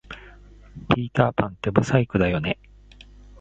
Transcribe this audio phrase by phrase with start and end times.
[0.89, 2.57] ピーターパンって不細工だよね